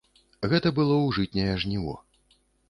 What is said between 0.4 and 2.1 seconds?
Гэта было ў жытняе жніво.